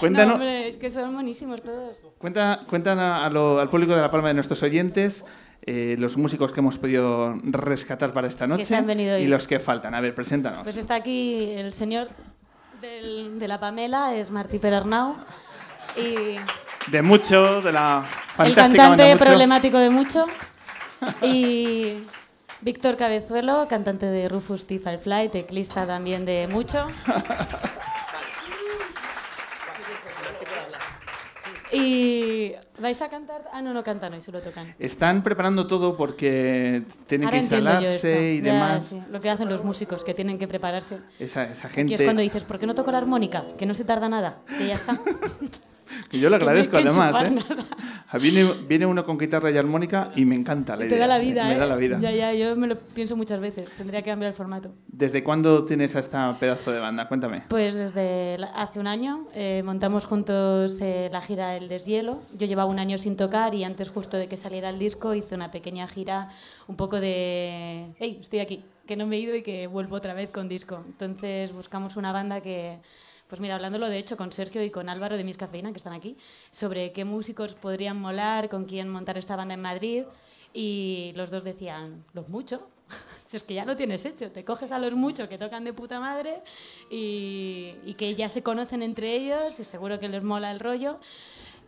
[0.03, 1.97] Cuéntanos, no, hombre, es que son buenísimos todos.
[2.19, 5.25] Cuenta, cuentan al público de La Palma de nuestros oyentes
[5.65, 8.77] eh, los músicos que hemos podido rescatar para esta noche
[9.21, 9.95] y los que faltan.
[9.95, 10.65] A ver, preséntanos.
[10.65, 12.09] Pues está aquí el señor
[12.81, 15.15] de la Pamela, es Martí Perarnau.
[15.97, 16.37] Y
[16.91, 20.27] de mucho, de la fantástica El cantante problemático de mucho.
[21.21, 22.05] Y
[22.61, 24.79] Víctor Cabezuelo, cantante de Rufus T.
[24.79, 26.87] Firefly, teclista también de mucho.
[31.73, 33.49] Y vais a cantar.
[33.53, 34.75] Ah, no, no cantan hoy, solo tocan.
[34.79, 38.95] Están preparando todo porque tienen que instalarse y demás.
[39.11, 40.99] Lo que hacen los músicos, que tienen que prepararse.
[41.19, 41.93] Esa, esa gente.
[41.93, 43.45] Y es cuando dices, ¿por qué no toco la armónica?
[43.57, 45.01] Que no se tarda nada, que ya está.
[46.11, 48.19] Yo Que no hay agradezco que además, ¿eh?
[48.21, 50.99] Viene, viene uno con guitarra y armónica y me encanta la Te idea.
[50.99, 51.59] da la vida, Me ¿eh?
[51.59, 51.99] da la vida.
[52.01, 53.71] Ya, ya, yo me lo pienso muchas veces.
[53.77, 54.71] Tendría que cambiar el formato.
[54.89, 57.09] ¿Desde cuándo tienes a esta pedazo de banda?
[57.09, 57.43] Cuéntame.
[57.49, 62.21] Pues desde hace un año eh, montamos juntos eh, la gira El Deshielo.
[62.37, 65.35] Yo llevaba un año sin tocar y antes justo de que saliera el disco hice
[65.35, 66.29] una pequeña gira
[66.69, 67.87] un poco de...
[67.99, 68.65] ¡Hey, estoy aquí!
[68.87, 70.83] Que no me he ido y que vuelvo otra vez con disco.
[70.87, 72.79] Entonces buscamos una banda que...
[73.33, 75.95] Pues mira, hablándolo de hecho con Sergio y con Álvaro de Miss Cafeína, que están
[75.95, 76.18] aquí,
[76.51, 80.05] sobre qué músicos podrían molar, con quién montar esta banda en Madrid.
[80.53, 82.61] Y los dos decían, los muchos.
[83.27, 85.73] Si es que ya lo tienes hecho, te coges a los muchos que tocan de
[85.73, 86.42] puta madre
[86.90, 90.99] y que ya se conocen entre ellos y seguro que les mola el rollo.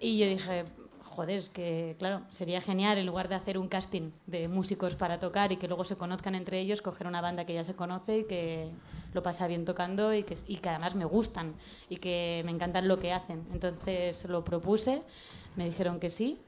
[0.00, 0.66] Y yo dije,
[1.14, 5.18] joder, es que claro, sería genial en lugar de hacer un casting de músicos para
[5.18, 8.18] tocar y que luego se conozcan entre ellos, coger una banda que ya se conoce
[8.18, 8.70] y que
[9.12, 11.55] lo pasa bien tocando y que, y que además me gustan
[11.88, 13.46] y que me encantan lo que hacen.
[13.53, 15.03] Entonces lo propuse,
[15.57, 16.38] me dijeron que sí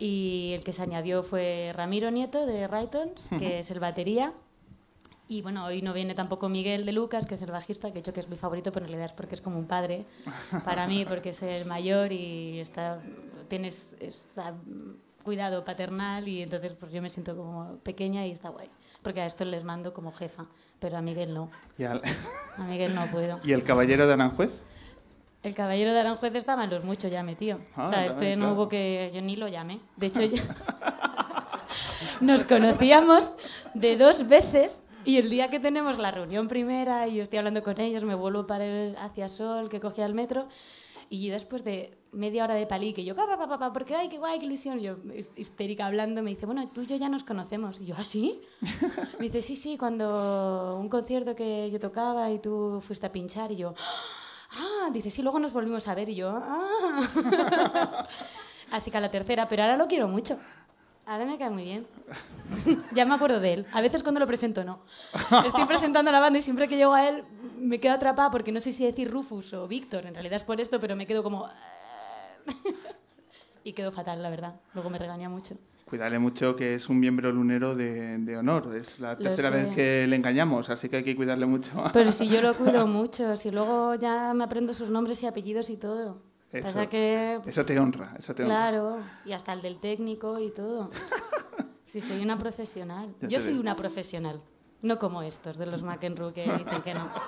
[0.00, 4.32] y el que se añadió fue Ramiro Nieto de Raytons, que es el batería.
[5.30, 8.02] Y bueno, hoy no viene tampoco Miguel de Lucas, que es el bajista, que he
[8.02, 10.04] dicho que es mi favorito, pero en realidad es porque es como un padre
[10.64, 12.98] para mí, porque es el mayor y está,
[13.46, 14.54] tienes esa
[15.22, 18.68] cuidado paternal y entonces pues yo me siento como pequeña y está guay.
[19.02, 20.46] Porque a esto les mando como jefa,
[20.80, 21.48] pero a Miguel no.
[21.78, 22.02] ¿Y, al-
[22.56, 23.38] A Miguel no puedo.
[23.44, 24.64] ¿Y el caballero de Aranjuez?
[25.44, 27.60] El caballero de Aranjuez estaba en los muchos ya metido.
[27.76, 29.12] Ah, o sea, este no hubo que...
[29.14, 29.78] Yo ni lo llamé.
[29.96, 30.42] De hecho, yo-
[32.20, 33.32] nos conocíamos
[33.74, 37.62] de dos veces y el día que tenemos la reunión primera y yo estoy hablando
[37.62, 40.48] con ellos, me vuelvo para el hacia Sol, que cogía el metro,
[41.08, 44.18] y después de media hora de palí, que yo, papá, papá, papá, porque ay, qué
[44.18, 47.24] guay, qué ilusión, yo his- histérica hablando, me dice, bueno, tú y yo ya nos
[47.24, 47.80] conocemos.
[47.80, 48.40] Y yo, ¿ah, sí?
[49.18, 53.50] Me dice, sí, sí, cuando un concierto que yo tocaba y tú fuiste a pinchar,
[53.52, 53.74] y yo,
[54.52, 58.06] ah, dice, sí, luego nos volvimos a ver, y yo, ah.
[58.70, 60.38] Así que a la tercera, pero ahora lo quiero mucho.
[61.10, 61.88] Ahora me cae muy bien.
[62.94, 63.66] ya me acuerdo de él.
[63.72, 64.78] A veces cuando lo presento no.
[65.44, 67.24] Estoy presentando a la banda y siempre que llego a él
[67.58, 70.06] me quedo atrapada porque no sé si decir Rufus o Víctor.
[70.06, 71.48] En realidad es por esto, pero me quedo como...
[73.64, 74.60] y quedo fatal, la verdad.
[74.72, 75.56] Luego me regaña mucho.
[75.84, 78.76] Cuídale mucho que es un miembro lunero de, de honor.
[78.76, 79.54] Es la Lo tercera sé.
[79.56, 81.72] vez que le engañamos, así que hay que cuidarle mucho.
[81.92, 85.70] Pero si yo lo cuido mucho, si luego ya me aprendo sus nombres y apellidos
[85.70, 86.29] y todo.
[86.52, 87.40] Eso, Pasa que...
[87.46, 88.56] eso te honra, eso te honra.
[88.70, 90.90] Claro, y hasta el del técnico y todo.
[91.86, 93.14] Si soy una profesional.
[93.20, 93.60] Ya Yo soy veo.
[93.62, 94.40] una profesional.
[94.82, 97.08] No como estos de los McEnroe que dicen que no.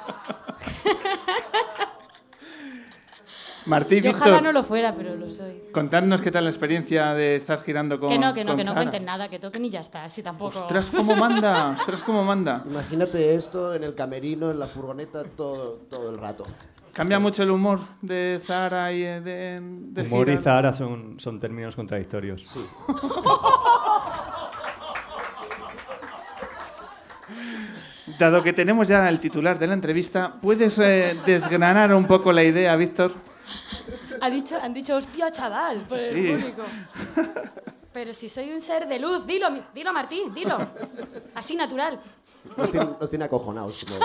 [3.67, 5.63] Martí, Yo Víctor, ojalá no lo fuera, pero lo soy.
[5.73, 8.73] contadnos qué tal la experiencia de estar girando con Que no, que no, que no
[8.73, 8.81] Zara.
[8.83, 10.03] cuenten nada, que toquen y ya está.
[10.05, 10.59] Así tampoco.
[10.59, 12.65] Ostras, cómo manda, ostras, cómo manda.
[12.69, 16.45] Imagínate esto en el camerino, en la furgoneta, todo, todo el rato.
[16.93, 20.37] Cambia mucho el humor de Zara y de, de Humor y?
[20.37, 22.43] Zahara son, son términos contradictorios.
[22.47, 22.61] Sí.
[28.19, 32.43] Dado que tenemos ya el titular de la entrevista, ¿puedes eh, desgranar un poco la
[32.43, 33.13] idea, Víctor?
[34.21, 36.63] Ha dicho, han dicho, hostia, chaval, por el público.
[37.93, 40.59] Pero si soy un ser de luz, dilo, dilo Martí, dilo.
[41.35, 42.01] Así natural.
[42.57, 43.79] Nos tiene, nos tiene acojonados.
[43.85, 44.05] como-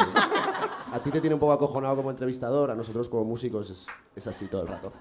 [0.94, 4.28] a ti te tiene un poco acojonado como entrevistador, a nosotros como músicos es, es
[4.28, 4.94] así todo el rato.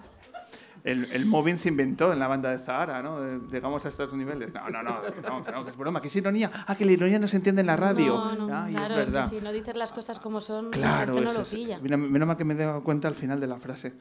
[0.85, 3.24] El, el mobbing se inventó en la banda de Zahara, ¿no?
[3.24, 4.54] Eh, Llegamos a estos niveles.
[4.54, 6.48] No, no, no, que no, no, que es broma, que es ironía.
[6.66, 8.14] Ah, que la ironía no se entiende en la radio.
[8.14, 9.28] No, no, Ay, claro, es es que verdad.
[9.28, 11.48] si no dices las cosas como son, Claro, la gente no eso lo es.
[11.48, 11.78] pilla.
[11.80, 13.94] Mira, menos mal que me he dado cuenta al final de la frase.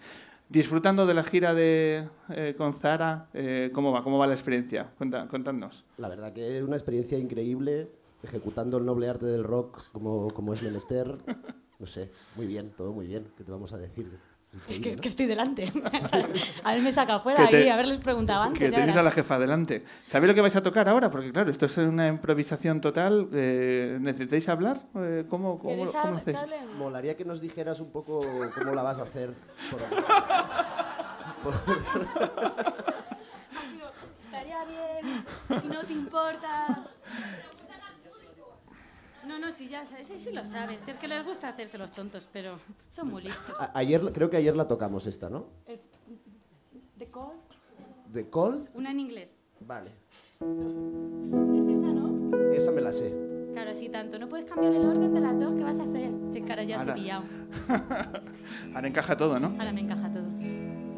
[0.48, 4.04] Disfrutando de la gira de, eh, con Zara, eh, ¿cómo va?
[4.04, 4.92] ¿Cómo va la experiencia?
[4.96, 5.86] Cuenta, contadnos.
[5.98, 7.90] La verdad que es una experiencia increíble,
[8.26, 11.18] ejecutando el noble arte del rock como, como es menester.
[11.80, 13.28] No sé, muy bien, todo muy bien.
[13.38, 14.18] ¿Qué te vamos a decir?
[14.70, 15.02] Es que, ¿no?
[15.02, 15.66] que estoy delante.
[16.64, 18.60] a ver, me saca afuera Que te- ahí, haberles preguntado antes.
[18.60, 19.84] Que tenéis a la jefa delante.
[20.06, 21.12] ¿Sabéis lo que vais a tocar ahora?
[21.12, 23.28] Porque claro, esto es una improvisación total.
[23.34, 24.80] eh, ¿Necesitáis hablar?
[24.96, 26.38] Eh, ¿Cómo, cómo, ¿Queréis cómo hacéis?
[26.78, 28.22] Molaría que nos dijeras un poco
[28.58, 29.34] cómo la vas a hacer.
[31.44, 31.56] por-
[34.26, 35.26] Estaría bien,
[35.62, 36.88] si no te importa.
[39.28, 40.84] No, no, si ya sabes, sí, sí lo sabes.
[40.84, 42.58] Si es que les gusta hacerse los tontos, pero
[42.90, 43.56] son muy listos.
[43.60, 45.48] A- ayer, creo que ayer la tocamos esta, ¿no?
[45.66, 45.80] Es-
[46.96, 47.34] ¿De call?
[48.12, 48.70] ¿De Call?
[48.74, 49.36] Una en inglés.
[49.60, 49.92] Vale.
[50.40, 52.52] Es esa, ¿no?
[52.54, 53.14] Esa me la sé.
[53.54, 54.18] Claro, así tanto.
[54.20, 55.54] No puedes cambiar el orden de las dos.
[55.54, 56.12] ¿Qué vas a hacer?
[56.32, 56.96] Si cara ya os he Ahora.
[57.02, 57.24] pillado.
[58.76, 59.48] Ahora encaja todo, ¿no?
[59.60, 60.26] Ahora me encaja todo.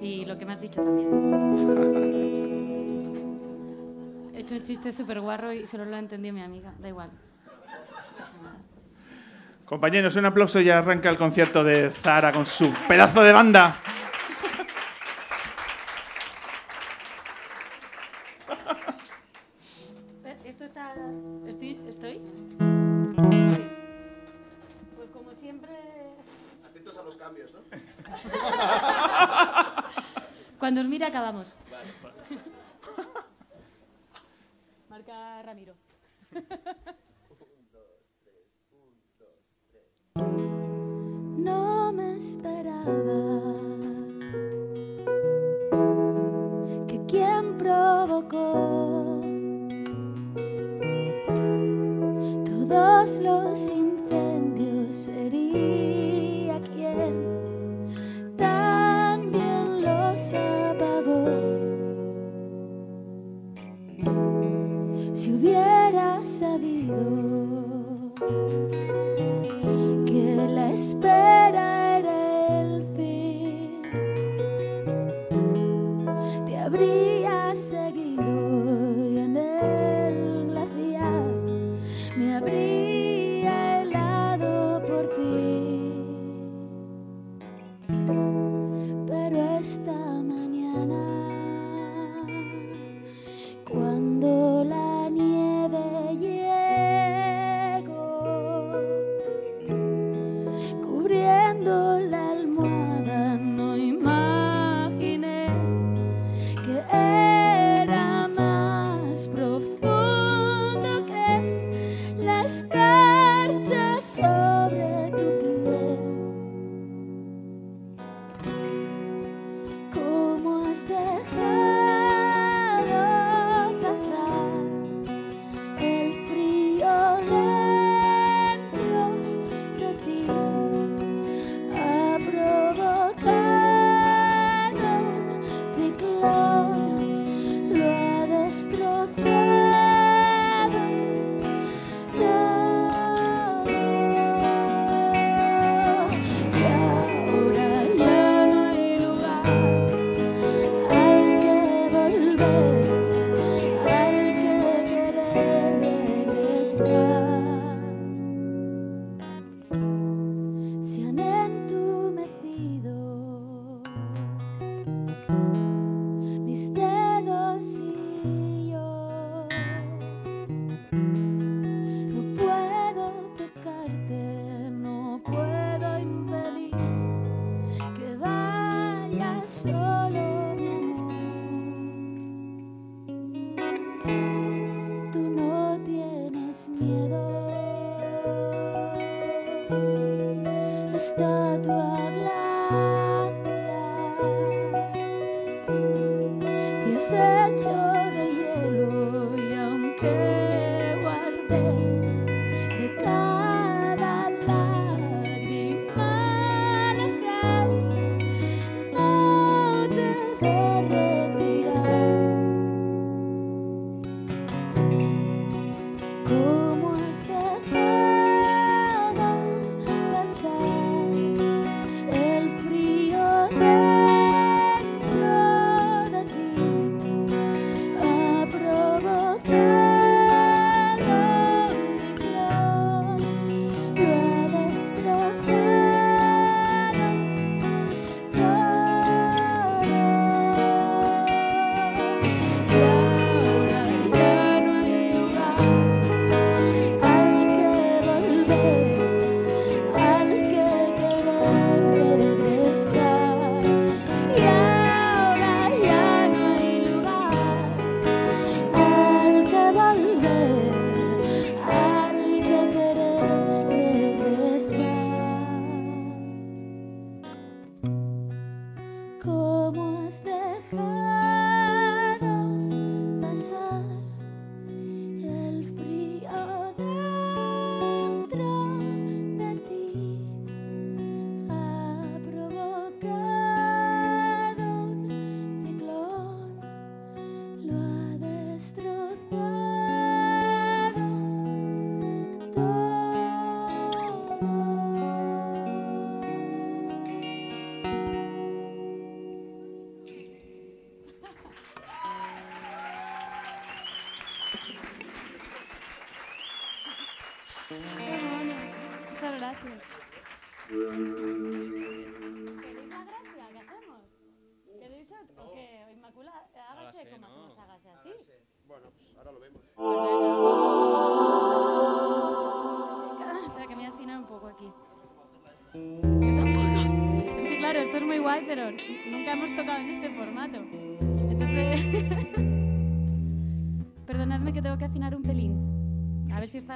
[0.02, 1.10] Y lo que me has dicho también.
[4.36, 6.74] He hecho un chiste súper guarro y solo lo ha entendido mi amiga.
[6.80, 7.10] Da igual.
[9.65, 13.75] Compañeros, un aplauso y arranca el concierto de Zara con su pedazo de banda.
[20.45, 20.93] Esto está...
[21.45, 21.77] ¿Estoy?
[21.89, 22.21] ¿Estoy?
[24.95, 25.73] Pues como siempre...
[26.65, 27.60] Atentos a los cambios, ¿no?
[30.60, 31.58] Cuando os mire acabamos.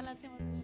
[0.02, 0.62] La hacemos bien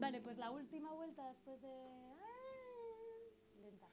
[0.00, 1.68] Vale, pues la última vuelta después de...
[3.60, 3.88] Lenta.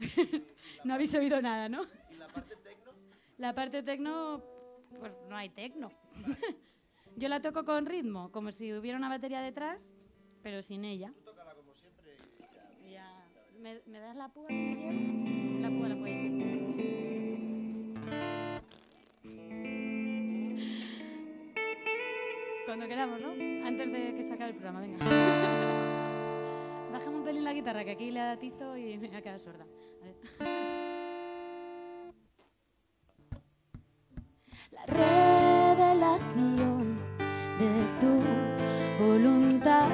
[0.84, 1.84] no habéis oído nada, ¿no?
[2.10, 2.92] ¿Y la parte tecno?
[3.38, 4.42] La parte tecno,
[4.98, 5.90] pues no hay tecno.
[7.16, 9.80] Yo la toco con ritmo, como si hubiera una batería detrás,
[10.42, 11.12] pero sin ella.
[11.14, 12.90] Tú tócala como siempre y ya.
[12.90, 13.26] Ya.
[13.58, 15.60] ¿Me, me das la púa que me llevo?
[15.62, 16.53] La púa la puedo
[22.74, 23.28] Cuando queramos, ¿no?
[23.68, 24.98] Antes de que se acabe el programa, venga.
[26.92, 29.64] Bájame un pelín la guitarra, que aquí le atizo y me voy a quedar sorda.
[30.02, 30.16] A ver.
[34.72, 34.86] La
[35.76, 36.98] revelación
[37.60, 37.70] de
[38.00, 39.88] tu voluntad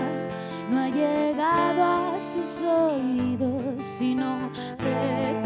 [0.71, 5.40] no ha llegado a sus oídos, sino deja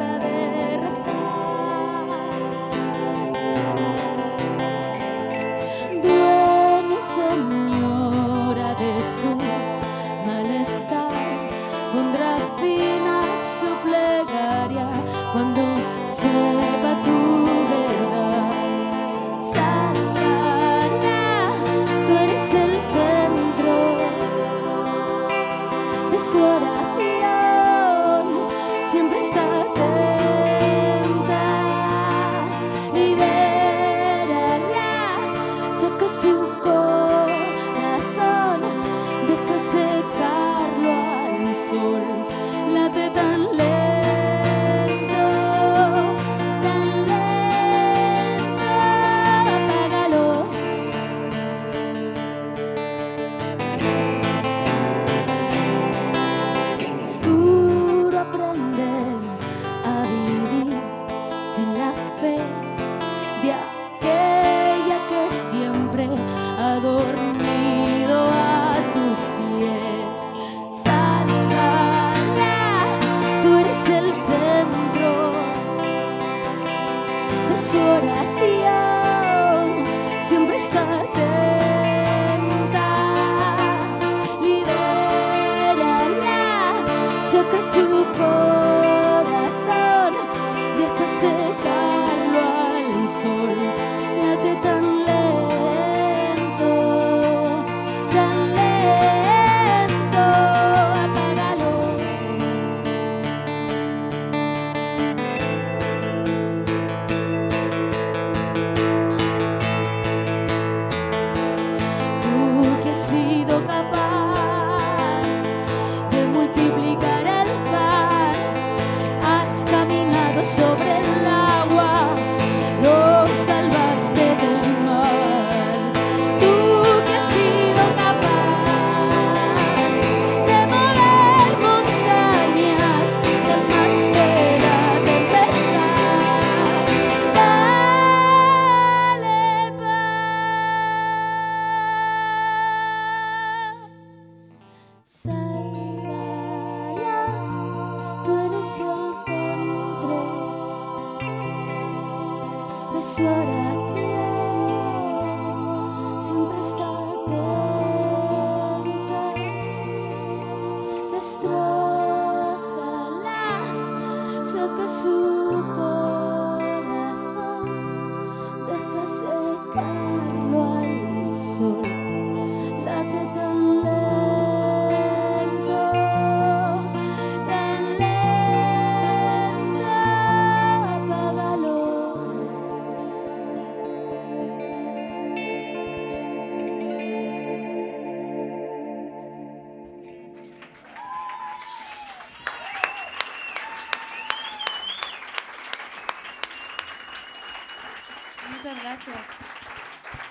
[198.94, 199.26] gracias.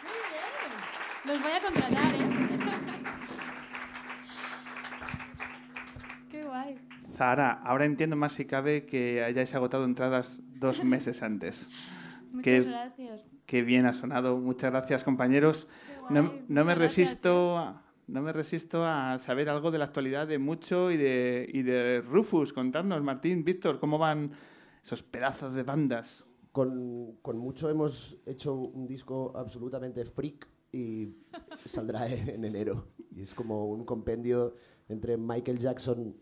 [0.03, 0.51] Muy bien.
[1.26, 2.20] Los voy a contratar, ¿eh?
[6.32, 6.76] Qué guay.
[7.16, 11.70] Zahara, ahora entiendo más si cabe que hayáis agotado entradas dos meses antes.
[12.32, 13.22] Muchas Qué- gracias.
[13.45, 14.38] Qué bien ha sonado.
[14.38, 15.68] Muchas gracias, compañeros.
[16.09, 20.89] No, me resisto a, no me resisto a saber algo de la actualidad de Mucho
[20.89, 22.51] y de, y de Rufus.
[22.53, 24.32] Contadnos, Martín, Víctor, ¿cómo van
[24.84, 26.26] esos pedazos de bandas?
[26.54, 31.10] Con, con Mucho hemos hecho un disco absolutamente freak y
[31.66, 32.88] saldrá en enero.
[33.12, 34.54] Y es como un compendio
[34.88, 36.16] entre Michael Jackson,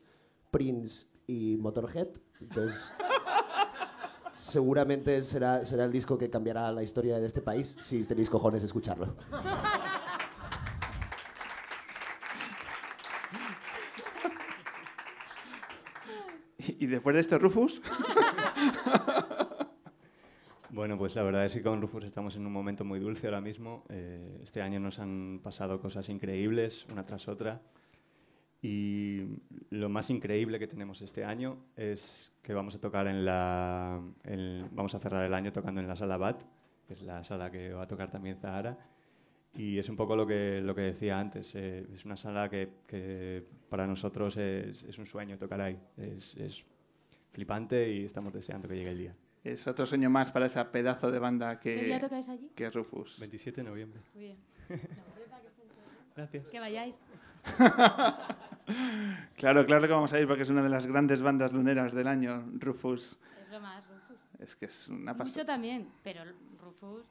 [0.50, 2.08] Prince y Motorhead.
[2.40, 2.94] Entonces,
[4.34, 8.62] seguramente será, será el disco que cambiará la historia de este país si tenéis cojones
[8.62, 9.18] de escucharlo.
[16.58, 17.82] ¿Y después de este Rufus?
[20.74, 23.42] Bueno, pues la verdad es que con Rufus estamos en un momento muy dulce ahora
[23.42, 23.84] mismo.
[23.90, 27.62] Eh, este año nos han pasado cosas increíbles, una tras otra.
[28.62, 29.24] Y
[29.70, 34.02] lo más increíble que tenemos este año es que vamos a tocar en la.
[34.72, 36.42] vamos a cerrar el año tocando en la sala BAT,
[36.88, 38.78] que es la sala que va a tocar también Zahara.
[39.54, 41.54] Y es un poco lo que, lo que decía antes.
[41.54, 45.78] Eh, es una sala que, para nosotros es, es, un sueño tocar ahí.
[45.98, 46.66] Es, es
[47.32, 49.16] flipante y estamos deseando que llegue el día.
[49.44, 52.52] Es otro sueño más para ese pedazo de banda que, ¿Qué día tocáis allí?
[52.56, 53.20] que es Rufus.
[53.20, 54.00] 27 de noviembre.
[54.14, 54.38] Muy bien.
[56.16, 56.48] Gracias.
[56.48, 57.00] Que vayáis.
[59.38, 62.08] claro, claro que vamos a ir porque es una de las grandes bandas luneras del
[62.08, 63.18] año, Rufus.
[63.44, 64.18] Es lo más, Rufus.
[64.40, 65.46] Es que es una Mucho pasada.
[65.46, 66.22] también, pero
[66.62, 67.06] Rufus...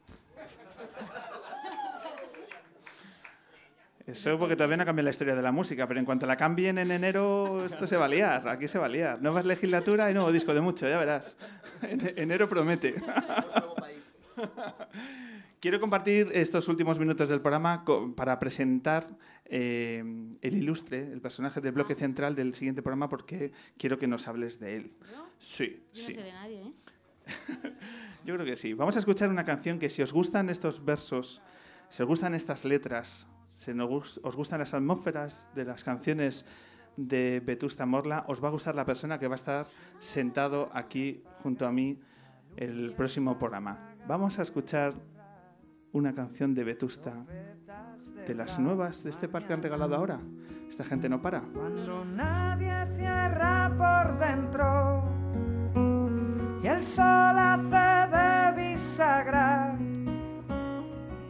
[4.06, 6.78] Eso porque todavía no cambia la historia de la música, pero en cuanto la cambien
[6.78, 9.20] en enero, esto se va a liar, aquí se va a liar.
[9.22, 11.36] Nueva legislatura y nuevo disco de mucho, ya verás.
[11.82, 12.94] En- enero promete.
[15.60, 17.84] Quiero compartir estos últimos minutos del programa
[18.16, 19.06] para presentar
[19.44, 20.02] eh,
[20.40, 24.58] el ilustre, el personaje del bloque central del siguiente programa, porque quiero que nos hables
[24.58, 24.92] de él.
[25.12, 25.26] ¿Yo?
[25.38, 26.08] Sí, Yo sí.
[26.14, 26.72] no sé de nadie, ¿eh?
[28.24, 28.72] Yo creo que sí.
[28.72, 31.42] Vamos a escuchar una canción que si os gustan estos versos,
[31.90, 33.26] si os gustan estas letras,
[33.60, 36.46] si os gustan las atmósferas de las canciones
[36.96, 39.66] de Vetusta Morla, os va a gustar la persona que va a estar
[39.98, 42.00] sentado aquí junto a mí
[42.56, 43.96] el próximo programa.
[44.08, 44.94] Vamos a escuchar
[45.92, 47.12] una canción de Vetusta,
[48.26, 50.18] de las nuevas de este par que han regalado ahora.
[50.66, 51.42] Esta gente no para.
[51.42, 55.02] Cuando nadie cierra por dentro
[56.62, 59.76] y el sol hace de bisagra,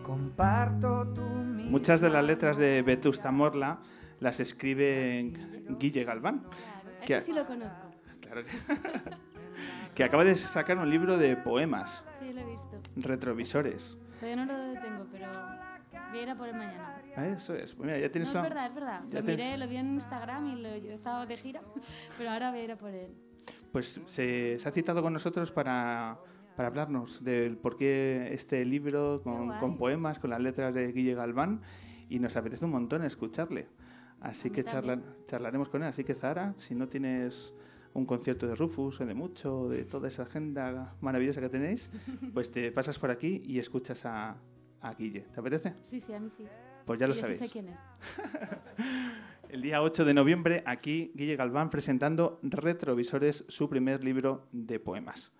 [0.04, 1.29] comparto tu
[1.70, 3.78] Muchas de las letras de Vetusta Morla
[4.20, 5.32] las escribe
[5.78, 6.40] Guille Galván.
[6.40, 7.90] Claro, este sí lo conozco.
[8.20, 8.50] Claro que,
[9.94, 12.80] que acaba de sacar un libro de poemas, Sí, lo he visto.
[12.96, 13.96] retrovisores.
[14.18, 15.28] Todavía no lo tengo, pero
[16.10, 16.96] voy a ir a por él mañana.
[17.16, 17.74] Ah, Eso es.
[17.74, 19.00] Pues mira, ya No, tienes es verdad, es verdad.
[19.08, 21.60] ya Lo tienes- miré, lo vi en Instagram y lo, yo estaba de gira,
[22.18, 23.10] pero ahora voy a ir a por él.
[23.72, 26.18] Pues se, se ha citado con nosotros para,
[26.60, 31.14] para hablarnos del por qué este libro con, con poemas, con las letras de Guille
[31.14, 31.62] Galván,
[32.10, 33.66] y nos apetece un montón escucharle.
[34.20, 35.88] Así que charla- charlaremos con él.
[35.88, 37.54] Así que Zara, si no tienes
[37.94, 41.90] un concierto de Rufus o de Mucho, de toda esa agenda maravillosa que tenéis,
[42.34, 44.36] pues te pasas por aquí y escuchas a,
[44.82, 45.22] a Guille.
[45.32, 45.72] ¿Te apetece?
[45.84, 46.44] Sí, sí, a mí sí.
[46.84, 47.38] Pues ya lo yo sí sabéis.
[47.38, 47.78] sé quién es.
[49.48, 55.32] El día 8 de noviembre, aquí Guille Galván presentando Retrovisores, su primer libro de poemas.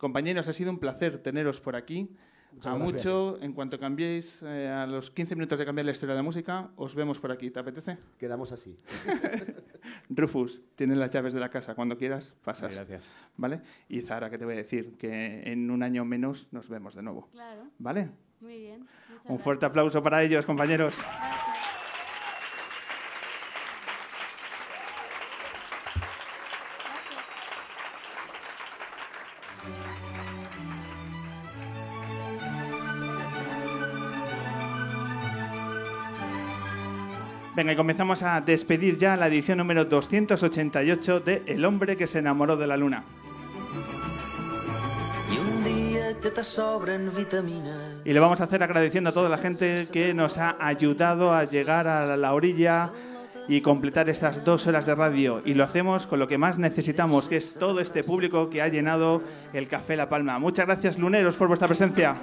[0.00, 2.08] Compañeros, ha sido un placer teneros por aquí.
[2.52, 3.04] Muchas a gracias.
[3.04, 6.22] mucho, en cuanto cambiéis, eh, a los 15 minutos de cambiar la historia de la
[6.22, 7.50] música, os vemos por aquí.
[7.50, 7.98] ¿Te apetece?
[8.18, 8.78] Quedamos así.
[10.08, 11.74] Rufus, tienes las llaves de la casa.
[11.74, 12.74] Cuando quieras, pasas.
[12.74, 13.10] Gracias.
[13.36, 13.60] ¿Vale?
[13.90, 17.02] Y Zara, que te voy a decir que en un año menos nos vemos de
[17.02, 17.28] nuevo.
[17.32, 18.08] Claro, ¿Vale?
[18.40, 18.80] muy bien.
[18.80, 19.70] Muchas Un fuerte gracias.
[19.70, 20.96] aplauso para ellos, compañeros.
[37.60, 42.20] Venga, y comenzamos a despedir ya la edición número 288 de El hombre que se
[42.20, 43.04] enamoró de la luna.
[48.02, 51.44] Y lo vamos a hacer agradeciendo a toda la gente que nos ha ayudado a
[51.44, 52.92] llegar a la orilla
[53.46, 55.42] y completar estas dos horas de radio.
[55.44, 58.68] Y lo hacemos con lo que más necesitamos, que es todo este público que ha
[58.68, 60.38] llenado el Café La Palma.
[60.38, 62.18] Muchas gracias, luneros, por vuestra presencia.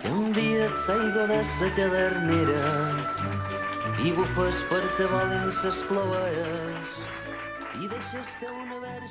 [4.04, 7.08] I bufes per te volin ses cloes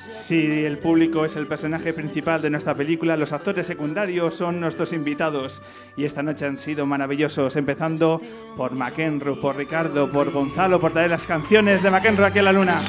[0.09, 4.93] Si el público es el personaje principal de nuestra película, los actores secundarios son nuestros
[4.93, 5.63] invitados.
[5.97, 8.21] Y esta noche han sido maravillosos, empezando
[8.57, 12.53] por McEnroe, por Ricardo, por Gonzalo, por traer las canciones de McEnroe aquí a la
[12.53, 12.81] luna.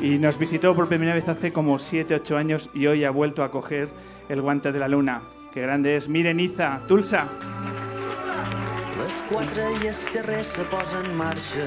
[0.00, 3.50] Y nos visitó por primera vez hace como 7-8 años y hoy ha vuelto a
[3.50, 3.88] coger
[4.28, 5.22] el guante de la luna.
[5.52, 6.08] Qué grande es.
[6.08, 7.28] Miren, Iza, Tulsa.
[8.98, 11.66] Les quatre i el carrer se posen en marxa.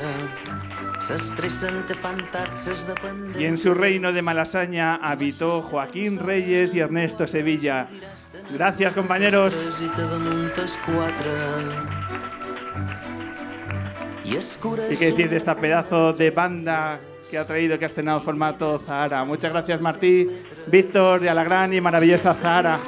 [1.05, 3.39] S'estressen, te fan tarses de pendent.
[3.39, 7.87] Y en su reino de Malasaña habitó Joaquín Reyes y Ernesto Sevilla.
[8.51, 9.55] Gracias, compañeros.
[14.89, 16.99] Y qué decir de esta pedazo de banda
[17.29, 19.23] que ha traído, que ha estrenado formato Zahara.
[19.25, 20.27] Muchas gracias, Martí,
[20.67, 22.79] Víctor y a la gran y maravillosa Zahara.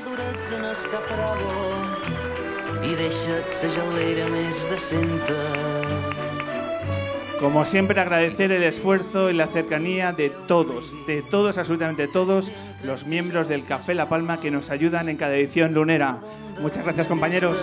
[7.40, 12.52] Como siempre, agradecer el esfuerzo y la cercanía de todos, de todos, absolutamente todos,
[12.84, 16.20] los miembros del Café La Palma que nos ayudan en cada edición lunera.
[16.60, 17.56] Muchas gracias, compañeros.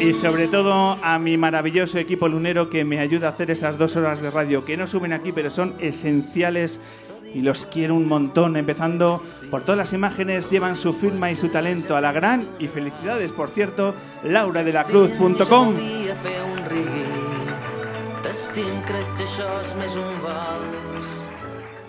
[0.00, 3.96] Y sobre todo a mi maravilloso equipo lunero que me ayuda a hacer estas dos
[3.96, 6.80] horas de radio, que no suben aquí, pero son esenciales
[7.34, 8.56] y los quiero un montón.
[8.56, 12.68] Empezando por todas las imágenes, llevan su firma y su talento a la gran, y
[12.68, 15.74] felicidades por cierto, lauradelacruz.com.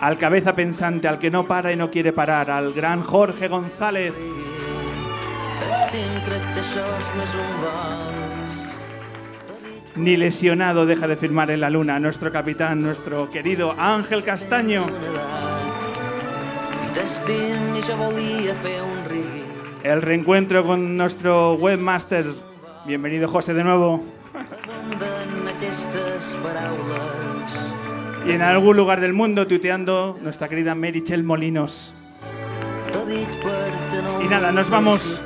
[0.00, 4.12] Al cabeza pensante, al que no para y no quiere parar, al gran Jorge González.
[9.96, 14.86] Ni lesionado deja de firmar en la luna, nuestro capitán, nuestro querido Ángel Castaño.
[19.82, 22.26] El reencuentro con nuestro webmaster.
[22.84, 24.04] Bienvenido José de nuevo.
[28.26, 31.94] Y en algún lugar del mundo tuiteando nuestra querida Merichel Molinos.
[34.22, 35.20] Y nada, nos vamos.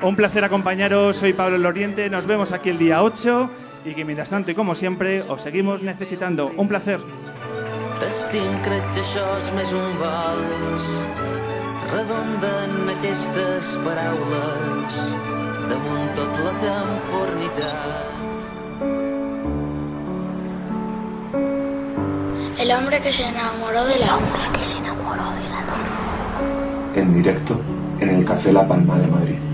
[0.00, 3.50] Un placer acompañaros, soy Pablo Loriente, nos vemos aquí el día 8
[3.84, 6.52] y que mientras tanto y como siempre os seguimos necesitando.
[6.56, 7.00] Un placer.
[7.98, 10.86] T'estim, crec que això és més un vals.
[11.90, 15.00] Redonden aquestes paraules
[15.66, 18.14] damunt tot la conformitat.
[22.58, 26.94] El hombre que se enamoró de la hombre que se enamoró de la luna.
[26.94, 27.60] En directo
[27.98, 29.47] en el Café La Palma de Madrid.